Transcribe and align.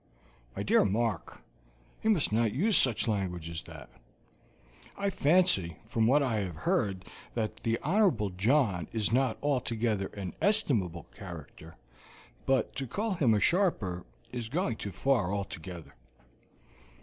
"My 0.55 0.63
dear 0.63 0.83
Mark, 0.83 1.43
you 2.01 2.09
must 2.09 2.31
not 2.33 2.53
use 2.55 2.75
such 2.75 3.07
language 3.07 3.47
as 3.51 3.61
that. 3.65 3.87
I 4.97 5.11
fancy 5.11 5.77
from 5.85 6.07
what 6.07 6.23
I 6.23 6.39
have 6.39 6.55
heard 6.65 7.05
that 7.35 7.57
the 7.57 7.77
Honorable 7.83 8.31
John 8.31 8.87
is 8.93 9.13
not 9.13 9.37
altogether 9.43 10.07
an 10.15 10.33
estimable 10.41 11.03
character, 11.13 11.75
but 12.47 12.75
to 12.77 12.87
call 12.87 13.13
him 13.13 13.35
a 13.35 13.39
sharper 13.39 14.03
is 14.31 14.49
going 14.49 14.77
too 14.77 14.91
far 14.91 15.31
altogether." 15.31 15.93